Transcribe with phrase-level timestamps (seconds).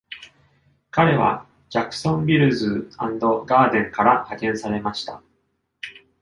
[0.89, 3.03] 彼はジャクソンビルズー＆
[3.45, 5.21] ガーデンから派遣されました。